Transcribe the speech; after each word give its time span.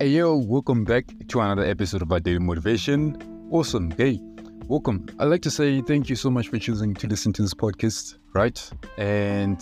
Hey 0.00 0.10
yo, 0.10 0.36
welcome 0.36 0.84
back 0.84 1.06
to 1.26 1.40
another 1.40 1.64
episode 1.64 2.02
of 2.02 2.12
our 2.12 2.20
daily 2.20 2.38
motivation. 2.38 3.16
Awesome. 3.50 3.90
Hey, 3.90 4.20
welcome. 4.68 5.04
I'd 5.18 5.24
like 5.24 5.42
to 5.42 5.50
say 5.50 5.80
thank 5.80 6.08
you 6.08 6.14
so 6.14 6.30
much 6.30 6.46
for 6.46 6.58
choosing 6.60 6.94
to 6.94 7.08
listen 7.08 7.32
to 7.32 7.42
this 7.42 7.52
podcast, 7.52 8.16
right? 8.32 8.70
And 8.96 9.60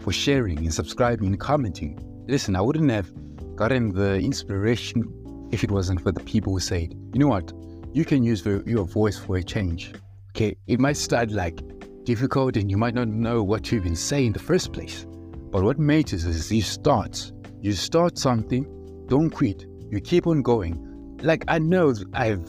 for 0.00 0.10
sharing 0.10 0.56
and 0.60 0.72
subscribing 0.72 1.26
and 1.26 1.38
commenting. 1.38 1.98
Listen, 2.26 2.56
I 2.56 2.62
wouldn't 2.62 2.90
have 2.92 3.12
gotten 3.56 3.92
the 3.92 4.14
inspiration 4.14 5.04
if 5.52 5.62
it 5.62 5.70
wasn't 5.70 6.00
for 6.00 6.12
the 6.12 6.20
people 6.20 6.54
who 6.54 6.60
said, 6.60 6.94
you 7.12 7.18
know 7.20 7.28
what, 7.28 7.52
you 7.92 8.06
can 8.06 8.22
use 8.22 8.42
your 8.46 8.86
voice 8.86 9.18
for 9.18 9.36
a 9.36 9.42
change. 9.42 9.92
Okay, 10.30 10.56
it 10.66 10.80
might 10.80 10.96
start 10.96 11.30
like 11.30 11.60
difficult 12.04 12.56
and 12.56 12.70
you 12.70 12.78
might 12.78 12.94
not 12.94 13.08
know 13.08 13.42
what 13.42 13.64
to 13.64 13.76
even 13.76 13.96
say 13.96 14.24
in 14.24 14.32
the 14.32 14.38
first 14.38 14.72
place. 14.72 15.04
But 15.50 15.62
what 15.62 15.78
matters 15.78 16.24
is 16.24 16.50
you 16.50 16.62
start. 16.62 17.30
You 17.60 17.72
start 17.72 18.16
something, 18.16 18.64
don't 19.08 19.28
quit. 19.28 19.66
You 19.94 20.00
keep 20.00 20.26
on 20.26 20.42
going. 20.42 20.74
Like 21.22 21.44
I 21.46 21.60
know 21.60 21.94
I've 22.14 22.44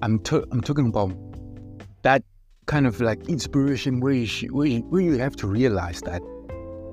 I'm 0.00 0.18
I'm 0.50 0.62
talking 0.62 0.86
about 0.86 1.12
that 2.04 2.22
kind 2.64 2.86
of 2.86 3.02
like 3.02 3.28
inspiration 3.28 4.00
where 4.00 4.14
you 4.14 4.24
sh- 4.24 4.48
where, 4.50 4.66
you, 4.66 4.80
where 4.88 5.02
you 5.02 5.18
have 5.18 5.36
to 5.36 5.46
realize 5.46 6.00
that 6.02 6.20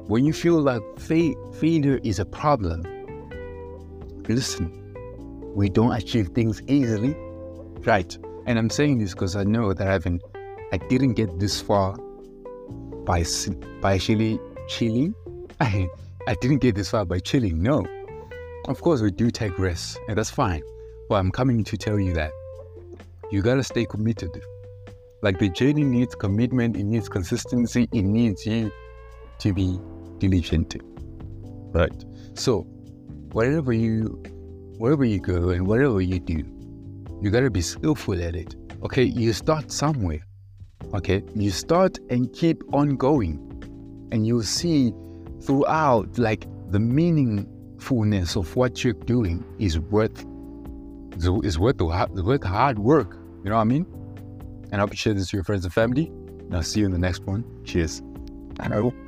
when 0.08 0.26
you 0.26 0.34
feel 0.34 0.60
like 0.60 0.82
fa- 1.00 1.36
failure 1.54 2.02
is 2.04 2.20
a 2.20 2.26
problem, 2.26 2.84
listen, 4.28 4.68
we 5.56 5.70
don't 5.70 5.94
achieve 5.94 6.32
things 6.36 6.62
easily, 6.68 7.16
right? 7.86 8.18
And 8.46 8.60
I'm 8.60 8.70
saying 8.70 8.98
this 8.98 9.14
because 9.14 9.38
I 9.38 9.46
know 9.46 9.72
that 9.72 9.88
I 9.88 9.94
haven't, 9.94 10.22
I 10.74 10.80
didn't 10.90 11.14
get 11.14 11.40
this 11.40 11.62
far 11.62 11.96
by 13.06 13.24
by 13.80 13.94
actually 13.96 14.38
chilling. 14.68 15.16
I 15.62 15.88
I 16.28 16.36
didn't 16.42 16.58
get 16.58 16.76
this 16.76 16.90
far 16.92 17.06
by 17.06 17.20
chilling. 17.20 17.64
No, 17.64 17.86
of 18.68 18.82
course 18.82 19.02
we 19.02 19.12
do 19.12 19.32
take 19.32 19.58
risks, 19.58 19.98
and 20.08 20.18
that's 20.18 20.30
fine. 20.30 20.62
But 21.10 21.16
I'm 21.16 21.32
coming 21.32 21.64
to 21.64 21.78
tell 21.78 22.00
you 22.00 22.14
that 22.14 22.32
you 23.32 23.42
gotta 23.42 23.64
stay 23.64 23.86
committed. 23.86 24.32
Like 25.22 25.40
the 25.40 25.50
journey 25.50 25.84
needs 25.84 26.16
commitment, 26.16 26.78
it 26.78 26.84
needs 26.84 27.10
consistency, 27.10 27.88
it 27.92 28.04
needs 28.04 28.46
you 28.46 28.72
to 29.40 29.54
be 29.54 29.80
diligent. 30.20 30.76
Right. 31.74 32.06
So 32.34 32.62
wherever 33.32 33.74
you 33.74 34.24
wherever 34.78 35.04
you 35.04 35.20
go 35.20 35.50
and 35.50 35.66
whatever 35.66 36.02
you 36.02 36.20
do, 36.20 36.44
you 37.22 37.32
gotta 37.32 37.50
be 37.50 37.62
skillful 37.62 38.22
at 38.22 38.36
it. 38.36 38.56
Okay, 38.84 39.04
you 39.04 39.34
start 39.34 39.72
somewhere. 39.72 40.20
Okay, 40.94 41.24
you 41.36 41.52
start 41.52 41.98
and 42.10 42.32
keep 42.34 42.62
on 42.74 42.96
going, 42.96 43.40
and 44.12 44.28
you'll 44.28 44.44
see 44.44 44.94
throughout 45.42 46.18
like 46.18 46.46
the 46.72 46.80
meaningfulness 47.78 48.36
of 48.36 48.56
what 48.56 48.84
you're 48.84 48.94
doing 48.94 49.44
is 49.60 49.80
worth 49.80 50.26
is 51.44 51.58
worth 51.58 51.82
worth 51.82 52.44
hard 52.44 52.80
work. 52.80 53.14
You 53.44 53.50
know 53.50 53.56
what 53.56 53.62
I 53.62 53.66
mean? 53.66 53.86
And 54.72 54.76
I 54.76 54.80
hope 54.80 54.92
you 54.92 54.98
share 54.98 55.14
this 55.14 55.28
with 55.28 55.34
your 55.34 55.44
friends 55.44 55.64
and 55.66 55.74
family. 55.74 56.08
And 56.08 56.56
I'll 56.56 56.64
see 56.64 56.82
you 56.82 56.86
in 56.86 56.92
the 56.92 57.00
next 57.00 57.24
one. 57.24 57.44
Cheers. 57.64 58.02
Know. 58.70 59.07